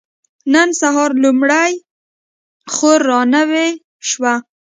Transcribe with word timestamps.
نن 0.53 0.69
سهار 0.81 1.11
لومړۍ 1.23 1.73
خور 2.73 2.99
را 3.09 3.21
نوې 3.35 3.67
شوه. 4.09 4.33